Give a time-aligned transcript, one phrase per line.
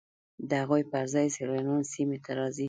[0.49, 2.59] د هغوی پر ځای سیلانیان سیمې ته راځي